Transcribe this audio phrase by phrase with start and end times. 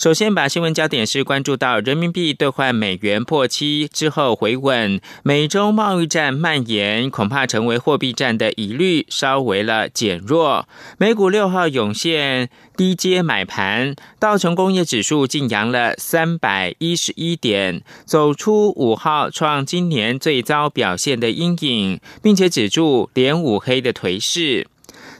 [0.00, 10.66] 首先，把新闻焦点是关注到人民币兑换美元破七之后回稳，美洲贸易战蔓延，恐怕成为货币战的疑虑稍微了减弱。
[10.96, 24.66] 美股六号涌现低阶买盘，道琼工业指数晋扬了三百一十一点，走出五号创今年最糟表现的阴影，并且止住连五黑的颓势。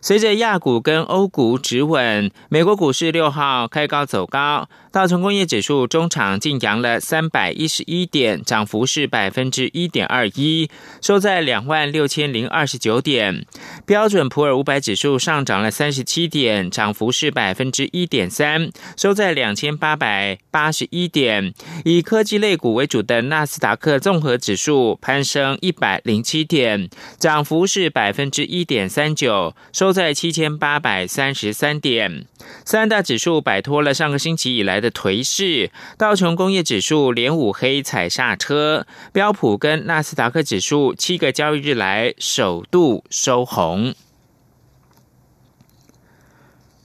[0.03, 4.69] 随着亚股跟欧股止稳，美国股市六号开高走高。
[4.93, 10.69] 道琼工业指数中场晋扬了三百一十一点，涨幅是百分之一点二一，
[11.01, 13.47] 收在两万六千零二十九点。
[13.87, 21.55] 标准普尔五百指数上涨了三十七点，涨幅是百分之一点三，收在两千八百八十一点。
[21.85, 32.27] 以科技类股为主的纳斯达克综合指数攀升一百零七点，涨幅是百分之一点三九，收在七千八百三十三点。
[32.65, 43.95] 三大指数摆脱了上个星期以来的颓势，道琼工业指数连五黑踩刹车，标普跟纳斯达克指数七个交易日来首度收红。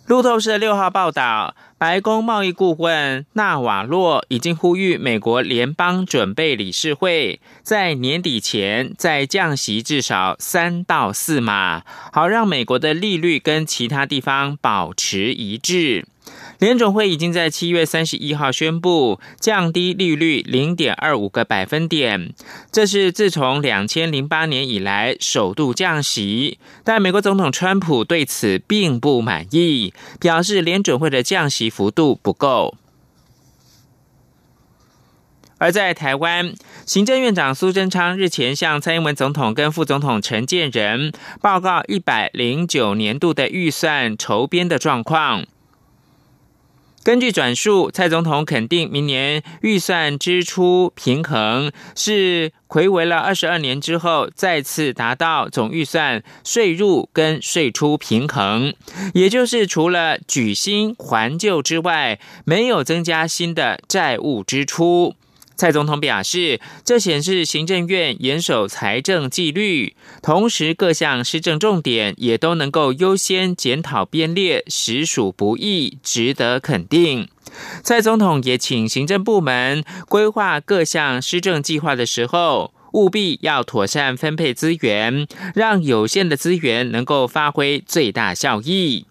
[0.05, 1.55] 路透社六号报道。
[1.77, 16.05] 白宫贸易顾问纳瓦洛已经呼吁美国联邦准备理事会在年底前再降息至少三到四码，好让美国的利率跟其他地方保持一致。
[16.59, 22.33] 联总会已经在七月三十一号宣布降低利率零点二五个百分点，
[22.71, 26.57] 这是自从两千零八年以来首度降息。
[26.83, 32.75] 但美国总统川普对此并不满意，表示联准会的降息幅度不够。
[35.57, 36.53] 而在台湾，
[36.85, 45.45] 行政院长苏贞昌日前向蔡英文总统跟副总统陈建仁报告一百零九年度的预算筹编的状况。
[47.05, 58.73] 根据转述，蔡总统肯定明年预算支出平衡是回违了二十二年之后再次达到总预算税入跟税出平衡，
[59.13, 65.13] 也就是除了举新还旧之外，没有增加新的债务支出。
[65.55, 77.29] 蔡总统表示，这显示行政院严守财政纪律，同时各项施政重点也都能够优先检讨编列，实属不易，值得肯定。
[77.81, 89.05] 蔡总统也请行政部门规划各项施政计划的时候，务必要妥善分配资源，让有限的资源能够发挥最大效益。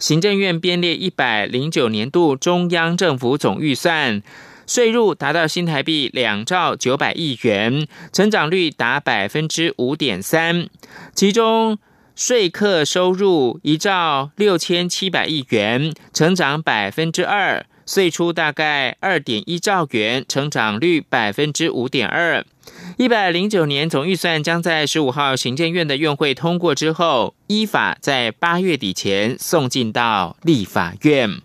[0.00, 4.22] 行政院编列一百零九年度中央政府总预算。
[4.66, 10.68] 税入达到新台币两兆九百亿元，成长率达百分之五点三。
[11.14, 11.78] 其中
[12.14, 22.44] 税客收入一兆六千七百亿元，成长百分之二；税出大概二点一兆元，成长率百分之五点二。
[22.96, 31.40] 一百零九年总预算将在十五号行政院的院会通过之后，依法在八月底前送进到立法院。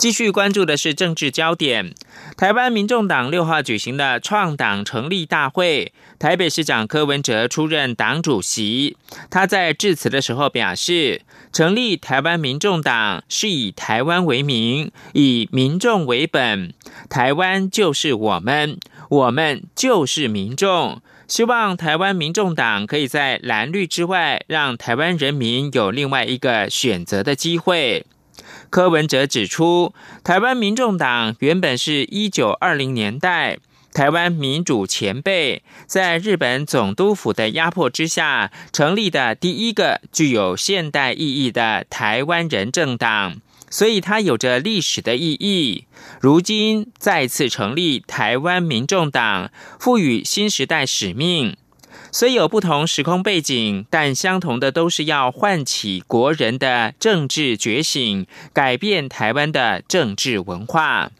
[0.00, 1.92] 继续关注的是政治焦点。
[2.34, 8.96] 台湾民众党六号举行的创党成立大会，台北市长柯文哲出任党主席。
[9.28, 11.20] 他在致辞的时候表示，
[11.52, 16.72] 成立台湾民众党是以台湾为名，以民众为本。
[17.10, 18.78] 台湾就是我们，
[19.10, 21.02] 我们就是民众。
[21.28, 28.06] 希望台湾民众党可以在蓝绿之外，让台湾人民有另外一个选择的机会。
[28.70, 29.92] 柯文哲指出，
[30.22, 33.58] 台湾民众党原本是一九二零年代
[33.92, 45.86] 台湾民主前辈在日本总督府的压迫之下成立的第一个具有现代意义的台湾人政党，所以它有着历史的意义。
[46.20, 49.50] 如今再次成立台湾民众党，
[49.80, 51.56] 赋予新时代使命。
[52.12, 61.10] 虽有不同时空背景，但相同的都是要唤起国人的政治觉醒，改变台湾的政治文化。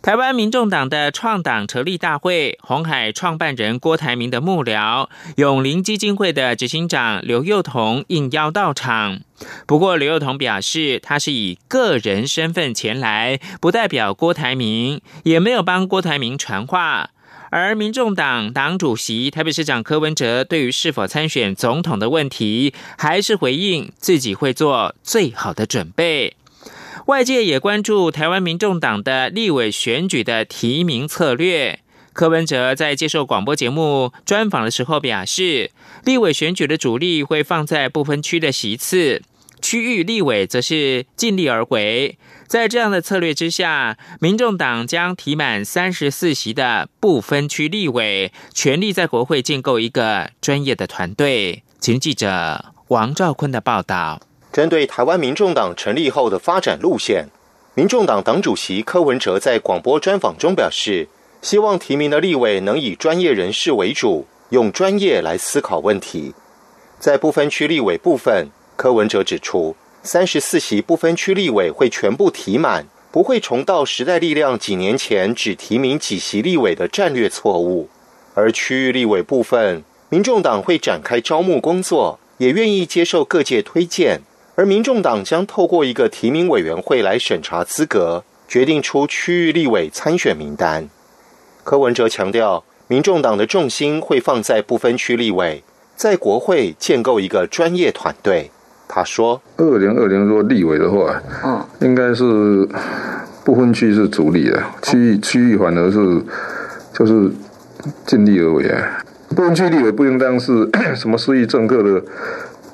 [0.00, 9.20] 台湾民众党的创党成立大会，红海创办人郭台铭的幕僚永林基金会的执行长刘幼彤应邀到场。
[9.66, 17.10] 不过，刘幼彤表示，他是以个人身份前来，不代表郭台铭，也没有帮郭台铭传话。
[17.50, 26.36] 而民众党党主席台北市长柯文哲对于是否参选总统的问题，还是回应自己会做最好的准备。
[27.06, 31.80] 外界也关注台湾民众党的立委选举的提名策略。
[32.12, 35.72] 柯文哲在接受广播节目专访的时候表示，
[36.04, 39.22] 立委选举的主力会放在不分区的席次，
[39.60, 42.16] 区域立委则是尽力而为。
[42.50, 51.62] 在这样的策略之下，民众党将提满三十四席的不分区立委，全力在国会建构一个专业的团队。
[51.78, 54.20] 请记者王兆坤的报道。
[54.52, 57.28] 针对台湾民众党成立后的发展路线，
[57.74, 61.06] 民众党党主席柯文哲在广播专访中表示，
[61.40, 66.34] 希望提名的立委能以专业人士为主，用专业来思考问题。
[66.98, 69.76] 在不分区立委部分，柯文哲指出。
[70.02, 77.88] 三十四席不分区立委会全部提满，不会重蹈时代力量几年前只提名几席立委的战略错误。
[78.34, 84.20] 而区域立委部分，民众党会展开招募工作，也愿意接受各界推荐。
[84.54, 90.88] 而民众党将透过一个提名委员会来审查资格，决定出区域立委参选名单。
[91.62, 95.62] 柯文哲强调，民众党的重心会放在不分区立委，
[95.94, 98.50] 在国会建构一个专业团队。
[98.92, 102.68] 他说：“二零二零若立委的话，嗯，应该是
[103.44, 106.20] 不分区是主力的，区域区域反而是
[106.92, 107.30] 就是
[108.04, 108.98] 尽力而为啊。
[109.28, 112.02] 不分区立委不应当是 什么失意政客的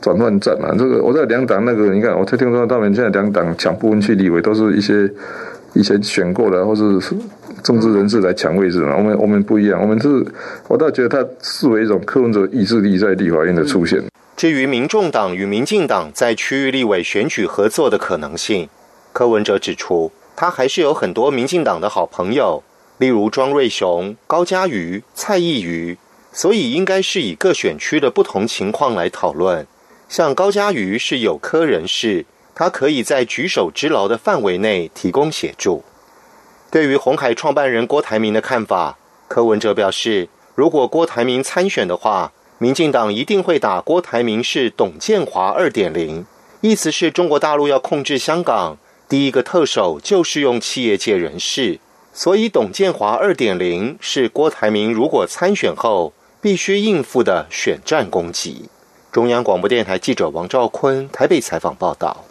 [0.00, 0.74] 转换站嘛。
[0.78, 5.08] 这个我在两党那个，你看，我才听说他们现在两党抢不分区立委，都是一些
[5.74, 6.98] 以前选过的或是
[7.62, 8.96] 政治人士来抢位置嘛。
[8.96, 10.24] 我们我们不一样，我们是，
[10.66, 14.02] 我倒觉得他视为一种柯文哲意志力在立法院的出现。”
[14.36, 18.68] 至于民众党与民进党在区域立委选举合作的可能性，
[19.14, 22.62] 柯文哲指出，他还是有很多民进党的好朋友，
[22.98, 25.96] 例如庄瑞雄、高嘉瑜、蔡意瑜，
[26.32, 29.66] 所以应该是以各选区的不同情况来讨论。
[30.06, 35.82] 像高嘉瑜是有科人士，他可以在举手之劳的范围内提供协助。
[36.70, 38.98] 对于红海创办人郭台铭的看法，
[39.28, 42.32] 柯文哲表示，如果郭台铭参选的话。
[42.58, 46.24] 民进党一定会打郭台铭是董建华二点零，
[46.62, 51.78] 意思是中国大陆要控制香港，第一个特首就是用企业界人士，
[52.14, 58.70] 所以董建华二点零是郭台铭如果参选后必须应付的选战攻击。
[59.12, 62.24] 中央广播电台记者王兆坤台北采访报道。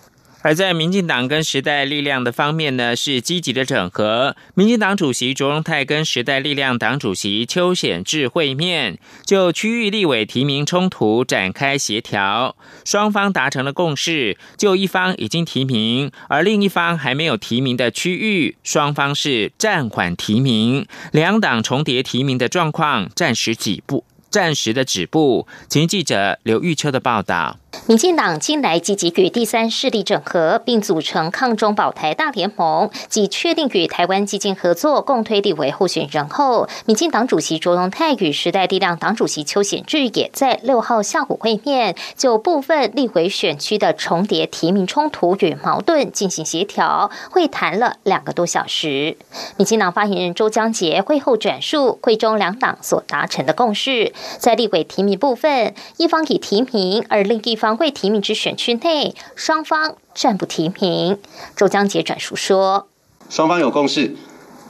[0.46, 4.36] 而在民进党跟时代力量的方面呢，是积极的整合。
[4.54, 12.56] 民进党主席卓荣泰跟时代力量党主席邱显智会面，就区域立委提名冲突展开协调，
[12.86, 14.38] 双方达成了共识。
[14.56, 25.48] 就一方已经提名，而另一方还没有提名的区域，双方是暂缓提名，两党重叠提名的状况暂时止步，暂时的止步。
[25.68, 27.58] 请记者刘玉秋的报道。
[27.88, 49.18] 民进党近来积极与第三势力整合，并组成抗中保台大联盟，即确定与台湾基金合作，共推立委候选人后，民进党主席卓荣泰与时代力量党主席邱显智也在六号下午会面，就部分立委选区的重叠提名冲突与矛盾进行协调，会谈了两个多小时。
[49.58, 57.65] 民进党发言人周江杰会后转述会中两党所达成的共识，在立委提名部分，一方已提名，而另一方。
[57.78, 61.18] 会提名之选区内，双方暂不提名。
[61.56, 62.90] 周江杰转述说
[63.32, 64.14] ：“双方有共识，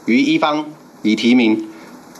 [0.05, 0.67] 于一方
[1.01, 1.67] 已提名，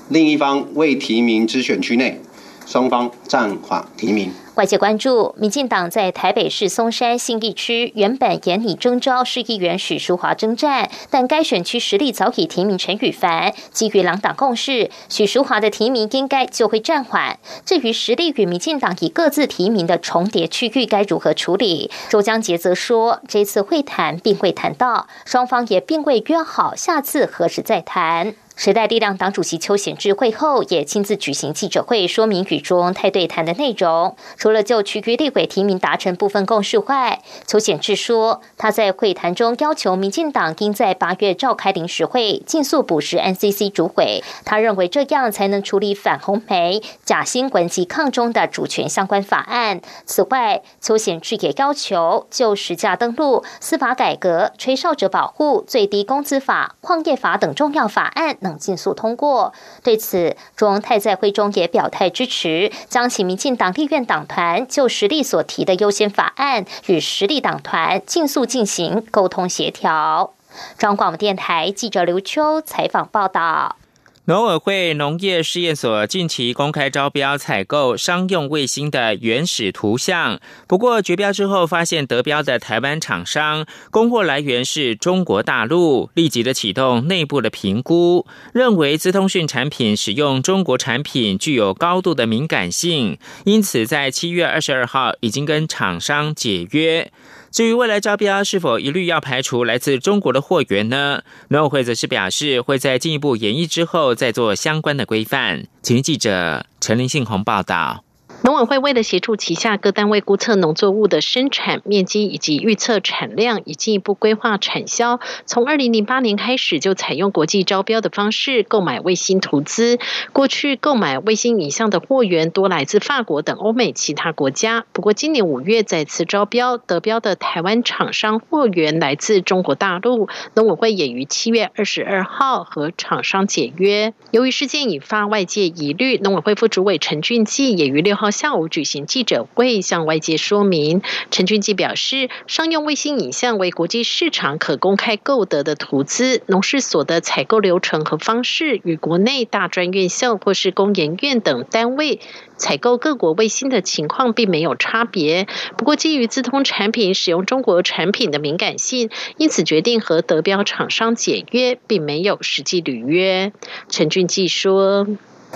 [0.10, 2.20] 另一方未提名之选区内，
[2.66, 13.54] 双方暂缓提名。”外界关注，民进党在台北市松山信义区原本严拟征召市议员许淑华征战，但该选区实力早已提名陈羽凡。
[13.72, 17.38] 基于两党共识，许淑华的提名应该就会暂缓。
[17.66, 28.36] 至于实力与民进党以各自提名的重叠区域该如何处理，周江杰则说，这次会谈并未谈到，双方也并未约好下次何时再谈。
[28.56, 34.16] 时代力量党主席邱显智会后也亲自举行记者会，说明与卓荣泰对谈的内容。
[34.38, 44.24] 除了就区域立委提名达成部分共识外，邱显智说，他在会谈中要求民进党应在八月召开临时会，尽速补实 NCC 主委。
[44.46, 49.82] 他认为这样才能处理反红媒、假新闻及抗中的主权相关法案。
[50.06, 58.38] 此外，邱显智也要求就实价登录、司法改革、吹哨者保护、最低工资法、矿业法等重要法案。
[58.46, 59.52] 等尽速通过。
[59.82, 70.34] 对此，中泰在会中也表态支持，将请民进党立院党团就实力所提的优先法案与实力党团尽速进行沟通协调。
[70.78, 73.78] 中广电台记者刘秋采访报道。
[74.28, 97.12] 农委会农业试验所近期公开招标采购商用卫星的原始图像，不过绝标之后发现得标的台湾厂商供货来源是中国大陆，立即的启动内部的评估，认为资通讯产品使用中国产品具有高度的敏感性，因此在七月二十二号已经跟厂商解约。
[97.56, 101.22] 至于未来招标是否一律要排除来自中国的货源呢？
[101.48, 105.66] 农委会则是表示会在进一步研议之后再做相关的规范。
[105.82, 108.04] 请记者陈林信宏报道。
[108.46, 119.98] 农委会为了协助旗下各单位估测农作物的生产面积以及预测产量，以进一步规划产销，从二零零八年开始就采用国际招标的方式购买卫星图资。
[120.32, 130.30] 过去购买卫星影像的货源多来自法国等欧美其他国家，不过今年五月再次招标，得标的台湾厂商货源来自中国大陆。
[130.54, 134.14] 农委会也于七月二十二号和厂商解约。
[134.30, 138.30] 由于事件引发外界疑虑，农委会副主委陈俊记也于六号。
[138.36, 141.02] 下午举行记者会，向外界说明。
[141.32, 152.20] 陈俊基表示，商用卫星影像为国际市场可公开购得的图资，农事所的采购流程和方式与国内大专院校或是工研院等单位
[152.58, 155.48] 采购各国卫星的情况并没有差别。
[155.78, 163.54] 不过，基于资通产品使用中国产品的敏感性，因此决定和德标厂商解约，并没有实际履约。
[163.88, 165.08] 陈俊基说。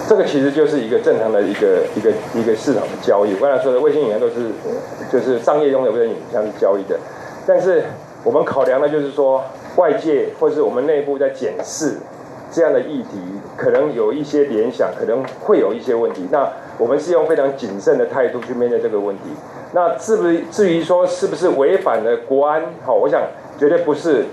[0.08, 3.34] 这个其实就是一个正常的一个一个一个市场的交易。
[3.36, 4.52] 我刚才说的卫星影像都是
[5.12, 6.98] 就是商业用的卫星影像是交易的，
[7.46, 7.84] 但是
[8.24, 9.44] 我们考量的就是说
[9.76, 11.98] 外界或是我们内部在检视
[12.52, 13.20] 这样的议题，
[13.58, 16.28] 可能有一些联想，可能会有一些问题。
[16.32, 19.24] 那我们是用非常谨慎的态度去面对这个问题。
[19.74, 22.64] 那至不至于说是不是违反了国安？
[22.84, 23.22] 好，我想
[23.60, 24.26] 绝对不是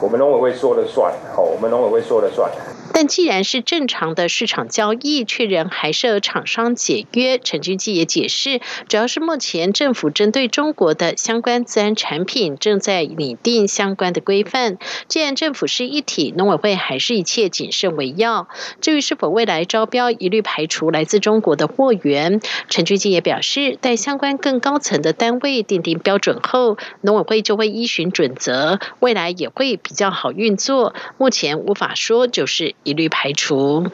[0.00, 1.12] 我们农委会说了算。
[1.34, 2.48] 好，我们农委会说了算。
[2.92, 7.38] 但既然是正常的市场交易，却仍还设厂商解约。
[7.38, 14.78] 陈俊基也解释，主要是目前政府针对中国的相关自然产品正在拟定相关的规范。
[15.08, 18.48] 既然政府是一体，农委会还是一切谨慎为要。
[18.80, 30.94] 至于是否未来招标一律排除来自中国的货源，陈俊基也表示，待相关更高层的单位定定标准后，农委会就会依循准则，未来也会比较好运作。
[31.18, 32.73] 目前无法说，就是。
[32.82, 33.86] 一律排除。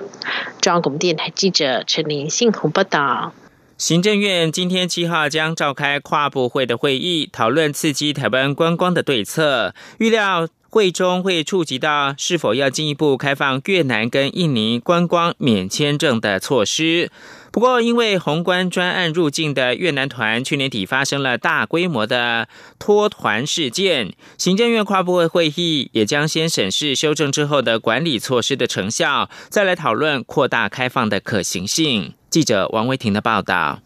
[0.60, 3.32] 中央广播电台记者陈林信鸿报道。
[3.76, 9.74] 行政院今天七号将召开跨部会的会议，讨论刺激台湾观光的对策。
[9.98, 17.10] 预料会中会触及到是否要进一步开放越南跟印尼观光免签证的措施。
[17.50, 22.48] 不过，因为宏观专案入境的越南团去年底发生了大规模的
[22.78, 32.14] 脱团事件，行政院跨部会会议也将先审视修正之后的管理措施的成效，再来讨论扩大开放的可行性。
[32.30, 33.80] 记者王维婷的报道：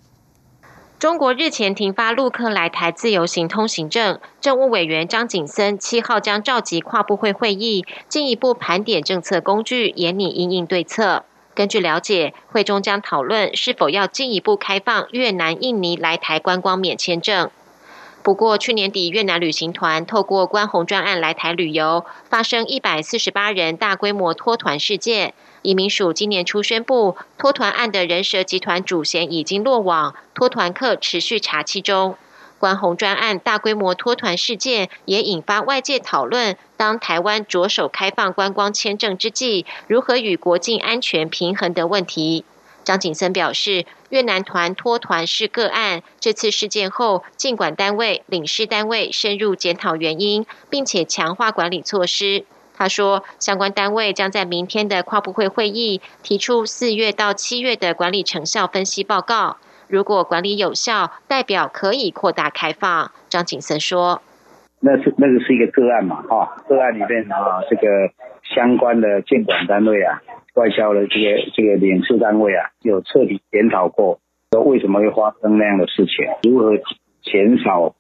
[1.05, 11.27] 中国日前停发陆客来台自由行通行证，政务委员张景森七号将召集跨部会会议，进一步盘点政策工具，研拟应应对策。
[11.55, 17.51] 根据了解，会中将讨论是否要进一步开放越南、印尼来台观光免签证。
[18.23, 25.35] 不过，去年底越南旅行团透过关红专案来台旅游，发生一百四十八人大规模脱团事件。
[25.65, 32.19] 移民署今年初宣布，脱团案的人蛇集团主嫌已经落网，脱团客持续查缉中。
[32.59, 42.45] 关红专案大规模脱团事件也引发外界讨论：当台湾着手开放观光签证之际，如何与国境安全平衡的问题。
[42.85, 52.45] 张景森表示，越南团脱团是个案，这次事件后，尽管单位、领事单位深入检讨原因，并且强化管理措施。
[52.85, 59.57] 他说，相关单位将在明天的跨部会会议提出四月到七月的管理成效分析报告。
[59.89, 63.11] 如果管理有效，代表可以扩大开放。
[63.31, 64.21] 张景森说
[64.85, 67.89] ：“那是那个是一个个案嘛，哈，个案里面啊，这个
[68.55, 70.21] 相关的监管单位啊，
[70.57, 74.21] 外交的这个这个领事单位啊，有彻底检讨过，
[74.53, 76.77] 说为什么会发生那样的事情，如何
[77.23, 77.95] 减少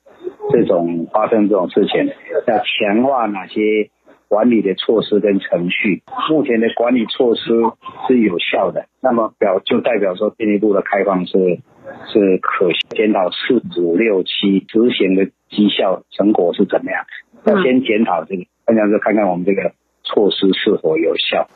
[0.52, 2.12] 这种发生这种事情，
[2.46, 3.88] 要强化哪些。”
[4.34, 7.42] 管理的措施跟程序，目前的管理措施
[8.08, 11.38] 是有效的，那么表就代表说进一步的开放是
[12.12, 17.06] 是可检讨四五六七执行的绩效成果是怎么样？
[17.44, 19.70] 要先检讨这个，看看是看看我们这个
[20.02, 21.46] 措施是否有效。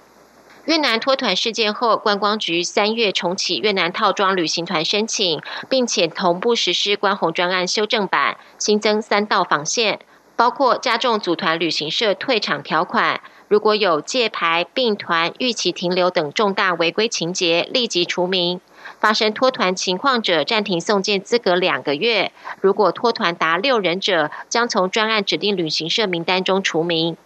[0.66, 9.98] 越南脱团事件后，观光局三月重启越南套装旅行团申请，并且同步实施关红专案修正版，新增三道防线。
[10.38, 18.60] 包括加重组团旅行社退场条款，如果有借牌、并团、逾期停留等重大违规情节，立即除名。
[19.00, 22.30] 发生脱团情况者，暂停送件资格两个月。
[22.60, 27.16] 如果脱团达六人者，将从专案指定旅行社名单中除名。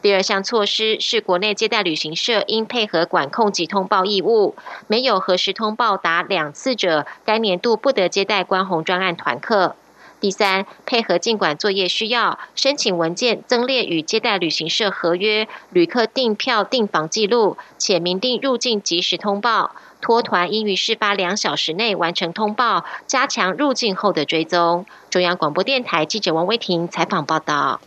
[0.00, 9.76] 第二项措施是，国内接待旅行社应配合管控及通报义务，没有核实通报达两次者，该年度不得接待关红专案团客。
[10.22, 19.74] 第三，配合尽管作业需要，申请文件增列与接待旅行社合约、旅客订票订房记录，且明定入境及时通报。
[20.00, 24.86] 脱团应于事发两小时内完成通报，加强入境后的追踪。
[25.10, 27.80] 中央广播电台记者王威婷采访报道。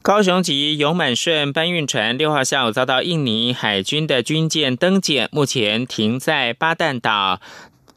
[0.00, 7.40] 高雄籍永满顺搬运船六号下午遭到印尼海军的军舰登检，目前停在巴旦岛。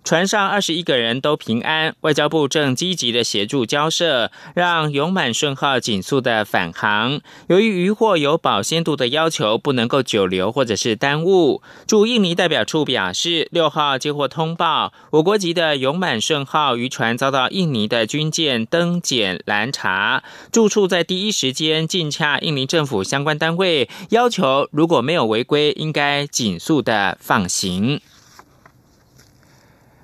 [0.04, 7.22] 船上二十一个人都平安，外交部正积极的协助交涉，让永满顺号紧速的返航。
[7.48, 11.62] 由于渔获有保鲜度的要求，不能够久留或者是耽误。
[11.86, 28.02] 驻印尼代表处表示，六号接获通报，我国籍的永满顺号渔船遭到印尼的军舰登检拦查，住处在第一时间尽洽印尼政府相关单位，要求如果没有违规，应该紧速的放行。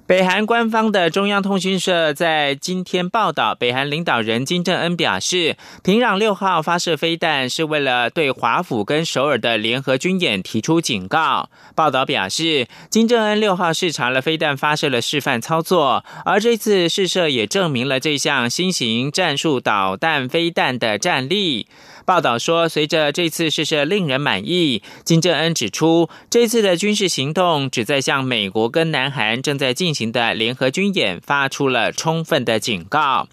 [0.08, 11.50] 北韩官方的中央通讯社在今天报道，北韩领导人金正恩表示，平壤六号发射飞弹是为了对华府跟首尔的联合军演提出警告。
[11.76, 21.68] 报道表示，金正恩六号视察了飞弹发射的示范操作，而这次试射也证明了这项新型战术导弹飞弹的战力。
[22.08, 33.28] 报道说，随着这次试射令人满意，金正恩指出，这次的军事行动旨在向美国跟南韩正在进行的联合军演发出了充分的警告。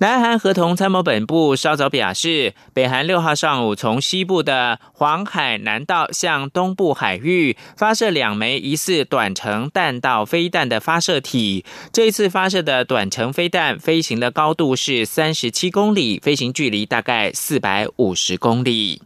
[0.00, 11.66] 南韩合同参谋本部稍早表示，北韩六号上午从西部的黄海南道向东部海域发射两枚疑似短程弹道飞弹的发射体。
[11.92, 19.02] 这一次发射的短程飞弹飞行的高度是三十七公里，飞行距离大概四百五十公里。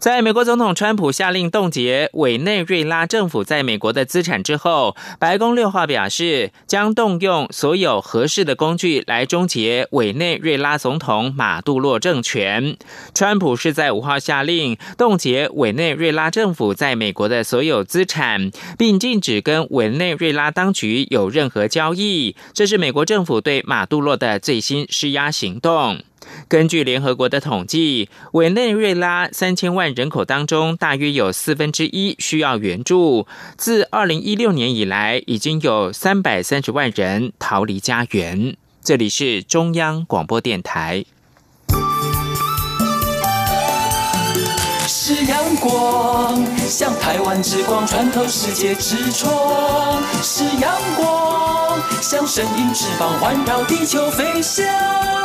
[0.00, 12.78] 在美国总统川普下令冻结委内瑞拉政府在美国的资产之后，白宫六号表示将动用所有合适的工具来终结委内瑞拉总统马杜洛政权。
[13.14, 22.34] 川普是在五号下令冻结委内瑞拉政府在美国的所有资产，并禁止跟委内瑞拉当局有任何交易。
[22.54, 26.00] 这是美国政府对马杜洛的最新施压行动。
[26.48, 33.26] 根据联合国的统计，委内瑞拉三千万人口当中，大约有四分之一需要援助。
[33.56, 38.56] 自二零一六年以来，已经有三百三十万人逃离家园。
[38.82, 41.04] 这里是中央广播电台。
[44.86, 55.19] 是阳光，像台湾之光穿透世界之窗；是阳光，像神鹰翅膀环绕地球飞翔。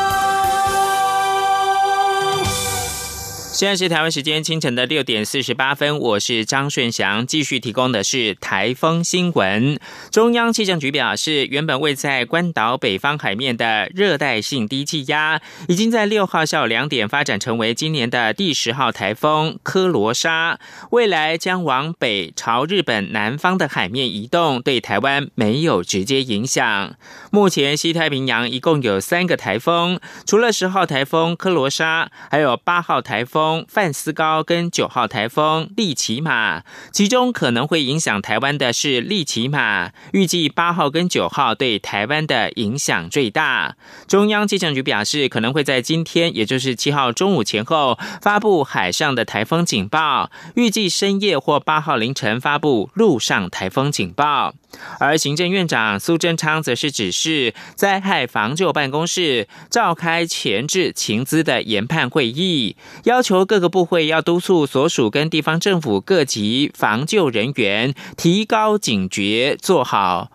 [3.56, 9.80] 现在是台湾时间清晨的六点四十八分，我是张顺祥，继续提供的是台风新闻。
[10.12, 15.39] 中央气象局表示，原本位在关岛北方海面的热带性低气压，
[15.70, 20.60] 已经在六号下午两点发展成为今年的第十号台风科罗莎，
[20.91, 26.94] 未来将往北朝日本南方的海面移动，对台湾没有直接影响。
[27.32, 33.44] 目前西太平洋一共有三个台风，除了十号台风科罗莎，还有八号台风。
[33.67, 43.75] 范斯高跟九号台风利奇马，其中可能会影响台湾的是利奇马，预计八号跟九号对台湾的影响最大。
[44.08, 54.53] 中央气象局表示，可能会在今天，也就是七号中午前后发布海上的台风警报，预计深夜或八号凌晨发布陆上台风警报。
[54.99, 70.31] 而行政院长苏贞昌则是指示灾害防救办公室召开前置情资的研判会议，要求各个部会要督促所属跟地方政府各级防救人员提高警觉，做好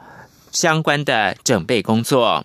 [0.50, 2.44] 相关的准备工作。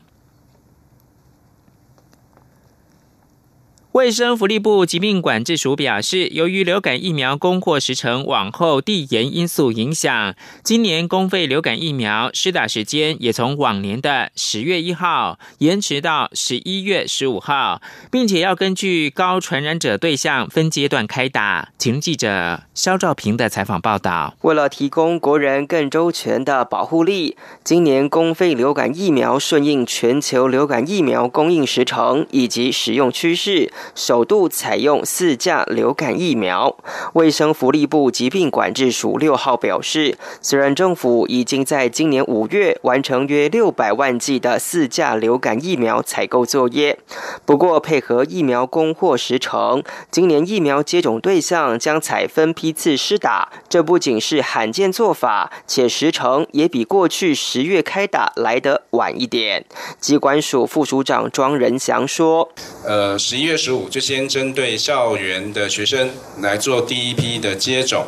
[3.95, 17.81] 卫生福利部疾病管制署表示，由于流感疫苗供货时程往后递延因素影响，今年公费流感疫苗施打时间也从往年的十月一号延迟到十一月十五号，
[18.11, 21.69] 并且要根据高传染者对象分阶段开打。
[21.77, 24.35] 请记者肖兆平的采访报道。
[24.41, 33.71] 为了提供国人更周全的保护力，今年公费流感疫苗顺应全球流感疫苗供应时程以及使用趋势。
[33.93, 36.75] 首度采用四价流感疫苗。
[37.13, 46.97] 卫生福利部疾病管制署六号表示，虽然政府已经在今年五月完成约六百万剂的四价流感疫苗采购作业，
[47.45, 53.49] 不过配合疫苗供货时程，今年疫苗接种对象将采分批次施打。
[53.67, 59.65] 这不仅是罕见做法，且时程也比过去十月开打来得晚一点。
[59.99, 62.49] 机关署副署长庄仁祥说
[62.85, 66.09] ：“呃，十一月十就先针对校园的学生
[66.39, 68.05] 来做第一批的接种。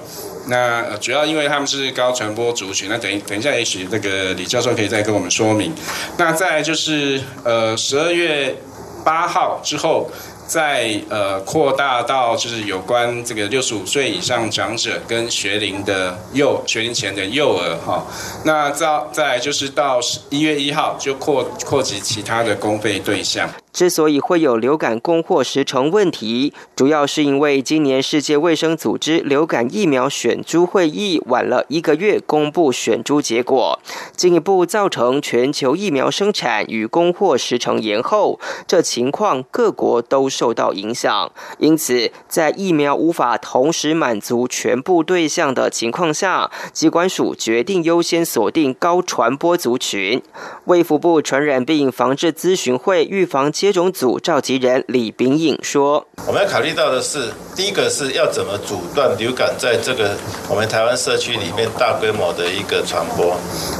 [0.47, 5.73] 那主要因为他们是高传播族群，那等一等一下，也许那个李教授可以再跟我们说明。
[6.17, 8.55] 那再就是呃，十二月
[9.03, 10.09] 八号之后。”
[10.47, 18.01] 再呃扩大到就是有关这个六十五岁以上长者跟学龄的幼学龄前的幼儿哈，
[18.45, 19.99] 那再再就是到
[20.29, 23.49] 一月一号就扩扩及其他的公费对象。
[23.77, 33.79] 之所以会有流感供货时程问题，主要是因为今年世界卫生组织流感疫苗选株会议晚了一个月公布选株结果，
[34.15, 38.39] 进一步造成全球疫苗生产与供货时程延后。
[38.65, 50.19] 这情况各国都受到影响，因此在疫苗无法同时满足全部对象的情况下，机关署决定优先锁定高传播族群。
[50.65, 60.15] 卫福部传染病防治咨询会预防接接种组召集人李炳颖说：“我们要考虑到的是，第一个是要怎么阻断流感在这个
[60.47, 63.35] 我们台湾社区里面大规模的一个传播。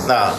[0.06, 0.34] 那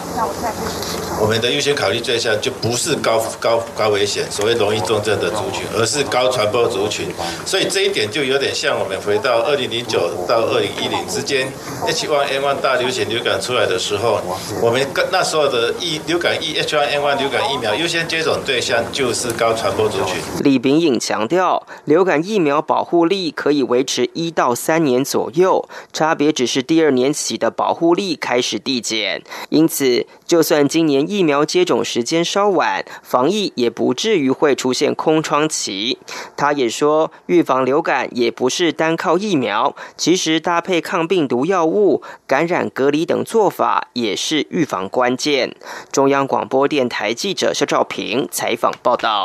[1.19, 7.07] 我们的优先考虑对象就不是高高高危险、所谓容易重症的族群，而是高传播族群。
[7.43, 11.51] 所以这一点就有点像我们回到二零零九到二零一零之间
[11.87, 14.21] H1N1 大流行流感出来的时候，
[14.61, 29.23] 我们那时候的疫流感疫 H1N1 流感疫苗优先接种对象就是。”高传播族群，李炳颖强调，流感疫苗保护力可以维持一到三年左右，差别只是第二年起的保护力开始递减。
[29.47, 35.97] 因此，就算今年疫苗接种时间稍晚，防疫也不至于会出现空窗期。
[36.35, 45.55] 他也说，预防流感也不是单靠疫苗，其实搭配抗病毒药物、感染隔离等做法也是预防关键。
[45.93, 49.18] 中央广播电台记者肖兆平采访报道。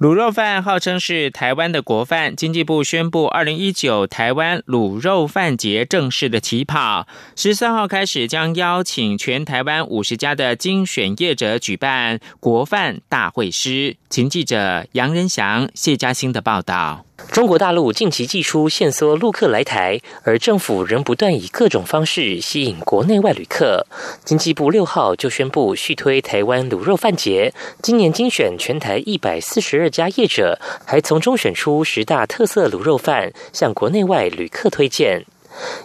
[0.00, 7.06] 卤肉饭号称是台湾的国饭，经济部宣布，二零一九台湾卤肉饭节正式的起跑，
[7.36, 13.96] 十三号开始将邀请全台湾五十家的精选业者举办国饭大会师。
[14.10, 17.06] 请记者杨仁祥、谢嘉欣的报道。
[17.30, 23.86] 中国大陆近期祭出限缩陆客来台，而政府仍不断以各种方式吸引国内外旅客。
[24.24, 35.24] 经济部六号就宣布续推台湾卤肉饭节，今年精选全台一百四十二家业者，还从中选出十大特色卤肉饭，向国内外旅客推荐。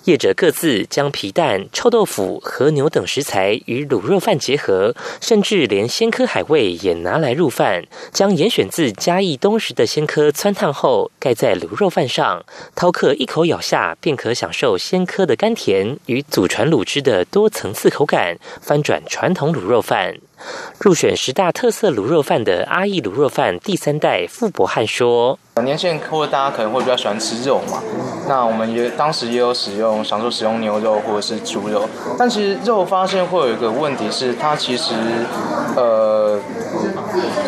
[0.06, 7.86] 业者各自将皮蛋、臭豆腐、和牛等食材与卤肉饭结合，甚至连鲜科海味也拿来入饭。
[8.12, 12.44] 将严选自嘉义东石的鲜科汆烫后，盖在卤肉饭上，
[12.76, 20.16] 饕客一口咬下便可享受鲜科的甘甜与祖传卤汁的多层次口感，翻转传统卤肉饭。
[20.80, 27.82] 入选十大特色卤肉饭的阿义卤肉饭第三代傅伯汉说：“年轻人或者大家可能会比较喜欢吃肉嘛，
[28.28, 34.94] 那我们也当时也有使用，想说使用牛肉或者是猪肉，但其实肉发现会有一个问题是，它其实
[35.76, 36.40] 呃。”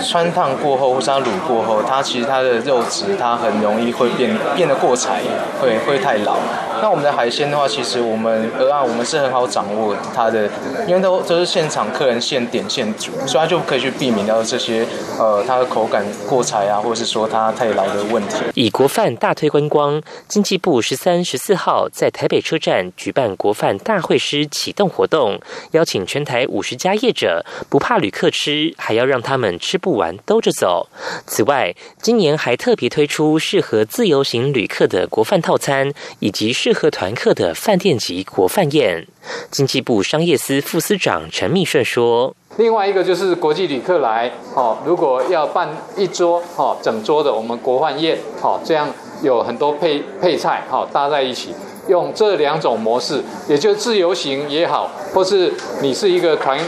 [0.04, 5.22] 穿烫过后或是它卤过后，它其实它的肉质它很容易会变变得过柴，
[5.62, 6.38] 会会太老。
[6.82, 10.50] 那我们的海鲜的话，其实我们鹅啊，我们是很好掌握它的，
[10.88, 14.86] 因为都都是现场客人现点现煮，所以它就可以去避免掉这些
[15.18, 18.38] 呃它的口感过柴啊，或者是说它太老的问题。
[18.56, 25.40] 以国饭大推观光，经济部十三、十四号在台北车站举办国饭大会师启动活动，
[25.72, 30.90] 邀请全台五十家业者，不怕旅客吃，还要让他们吃不完兜着走。
[31.26, 39.08] 此外，今年还特别推出适合自由行旅客的国饭套餐，以及适合团客的饭店级国饭宴。
[39.50, 48.90] 经济部商业司副司长陈密顺说：“另外一个就是国际旅客来，哦，如果要办一桌，哦，整桌的我们国饭宴，哦，这样
[49.22, 51.54] 有很多配配菜，哦，搭在一起，
[51.88, 56.60] 用这两种模式，也就自由行也好，或是你是一个团。”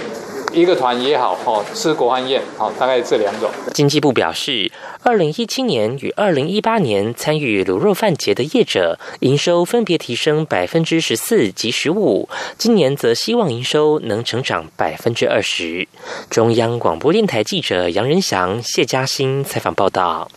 [0.53, 3.49] 一个团也好，哦，吃国欢宴，好，大概这两种。
[3.73, 4.71] 经济部表示，
[5.05, 15.89] 二零一七年与二零一八年参与卤肉饭节的业者，营收分别提升百分之十四及十五，今年则希望营收能成长百分之二十。
[16.29, 20.31] 中央广播电台记者杨仁祥、谢嘉欣采访报道。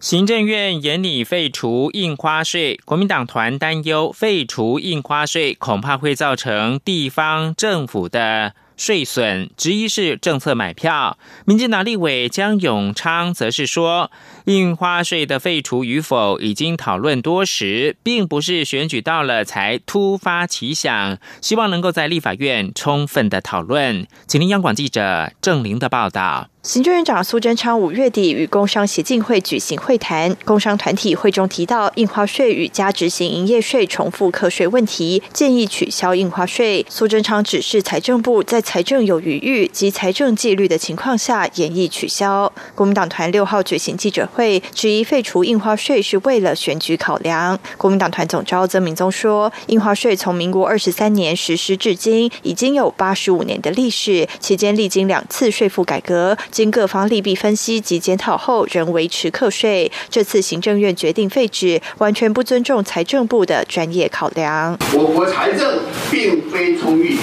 [0.00, 8.54] 行政院严拟废除印花税，国民党团担忧废除印花税恐怕会造成地方政府的。
[8.76, 11.18] 税损，之一是政策买票。
[11.44, 14.10] 民进党立委江永昌则是说，
[14.46, 24.06] 印花税的废除与否已经讨论多时，并不是选举到了才突发奇想，希望能够在立法院充分的讨论。
[24.26, 26.48] 请听央广记者郑玲的报道。
[26.64, 36.86] 行政院长苏贞昌五月底与工商协进会举行会谈，工商团体会中提到印花税与加执行营业税重复课税问题，建议取消印花税。
[36.88, 42.50] 苏贞昌指示财政部在财政有余裕及财政纪律的情况下，严议取消。
[42.74, 47.58] 国民党团六号举行记者会，质疑废除印花税是为了选举考量。
[47.76, 56.34] 国民党团总召曾明宗说，印花税从民国二十三年实施至今，已经有八十五年的历史，期间历经两次税负改革。
[56.54, 59.90] 经各方利弊分析及检讨后，仍维持课税。
[60.08, 64.78] 这次行政院决定废止，完全不尊重财政部的专业考量。
[64.92, 65.80] 我国财政
[66.12, 67.18] 并非充裕，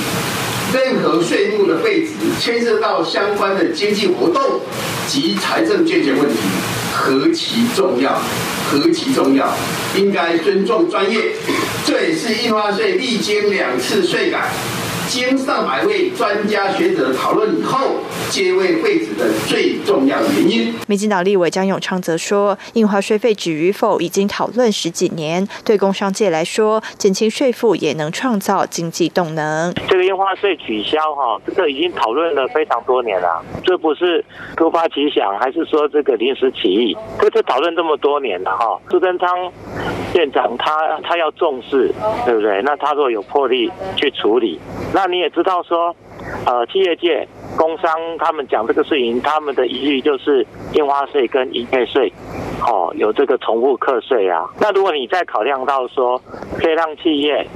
[0.74, 4.60] 任何税目的废止，牵涉到相关的经济活动
[5.08, 6.38] 及财政健全问题，
[6.92, 8.22] 何其重要，
[8.70, 9.48] 何其重要，
[9.96, 11.18] 应该尊重专业。
[11.86, 14.52] 这也是印花税历经两次税改。
[15.12, 17.98] 经上百位专家学者讨论以后，
[18.30, 20.74] 皆为废止的最重要原因。
[20.88, 29.74] 民进党立委江永昌则说，印花税废止与否已经讨论十几年，对工商界来说，减轻税负也能创造经济动能。
[29.90, 34.24] 这个印花税取消哈，这个已经讨论了非常多年了，这不是
[34.56, 36.96] 突发奇想，还是说这个临时起意？
[37.20, 39.52] 这这讨论这么多年了哈，朱贞昌
[40.16, 41.94] 院长他他要重视，
[42.26, 42.62] 对不对？
[42.62, 44.58] 那他若有魄力去处理，
[44.94, 45.01] 那。
[45.04, 45.96] 那你也知道说，
[46.46, 52.14] 呃，企业界、工商他们讲这个事情，他们的疑虑就是印花税跟营业税，
[52.68, 54.48] 哦，有这个重复课税啊。
[54.60, 56.22] 那如果你再考量到说，
[56.56, 57.48] 可以让企业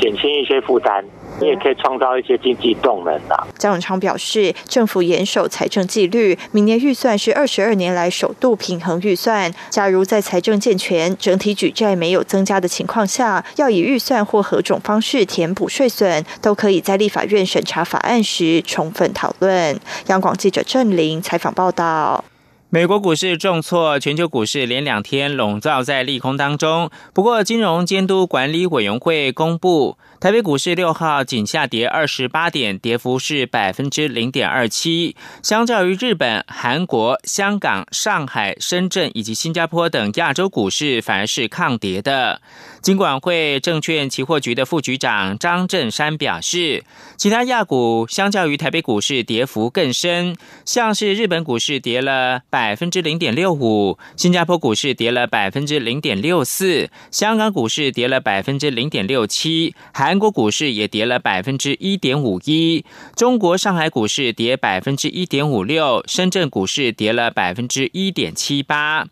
[0.00, 1.04] 减轻一些负担。
[1.40, 3.46] 你也可以创造一些经济动能的。
[3.56, 9.52] 张永昌表示，政府严守财政纪律，明年预算是二十二年来首度平衡预算。
[9.70, 19.78] 假如在财政健全、整体举债没有增加的情况下，要以预算或何种方式填补税损，都可以在立法院审查法案时充分讨论。
[20.06, 22.24] 央广记者郑玲采访报道。
[22.70, 26.90] 美国股市重挫，全球股市连两天笼罩在利空当中。
[27.14, 29.96] 不过，金融监督管理委员会公布。
[30.20, 35.14] 台北股市六号仅下跌二十八点，跌幅是百分之零点二七。
[35.44, 42.42] 相较于日本、韩国、香港、上海、深圳以及新加坡等亚洲股市，反而是抗跌的。
[42.82, 46.82] 金管会证券期货局的副局长张振山表示，
[47.16, 62.82] 其他亚股相较于台北股市跌幅更深，像是日本股市跌了百分之零点六五，新加坡股市跌了百分之零点六四，香港股市跌了百分之零点六七，还韩国股市也跌了百分之一点五一，
[63.14, 69.06] 中国上海股市跌百分之一点五六，深圳股市跌了百分之一点七八。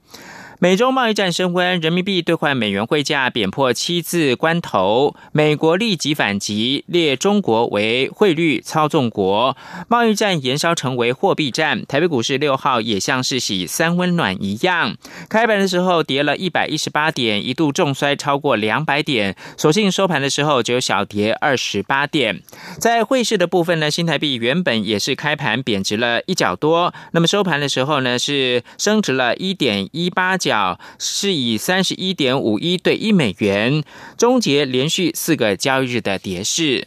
[0.59, 9.55] 美中贸易战升温，人民币兑换美元汇价贬破七字关头，美国立即反击，列中国为汇率操纵国，
[9.87, 11.85] 贸易战延烧成为货币战。
[11.85, 14.97] 台北股市六号也像是洗三温暖一样，
[15.29, 22.41] 开盘的时候跌了一百一十八点，一度重摔超过两百点，所幸收盘的时候只有小跌二十八点。
[22.81, 30.39] 在汇市的部分呢，新台币原本也是开盘贬值了一角多，那么收盘的时候呢是升值了一点一八。
[30.47, 33.83] 角是以三十一点五一对一美元
[34.17, 36.87] 终结连续四个交易日的跌势。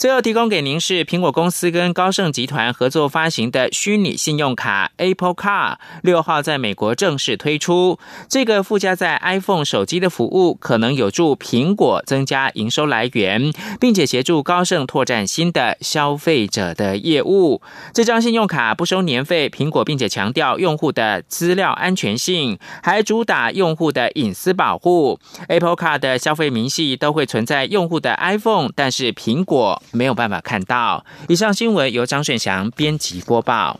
[0.00, 7.98] 最后提供给您是苹果公司跟高盛集团合作发行的虚拟信用卡 Apple Car，六号在美国正式推出。
[8.26, 17.60] 这个附加在 iPhone 手机的服务，可能有助苹果增加营收来源，并且协助高盛拓展新的消费者的业务。
[17.92, 25.20] 这张信用卡不收年费，苹果并且强调用户的资料安全性，还主打用户的隐私保护。
[25.48, 29.82] Apple Car 的消费明细都会存在用户的 iPhone，但是苹果。
[29.92, 31.04] 没有办法看到。
[31.28, 33.78] 以上新闻由张顺祥编辑播报。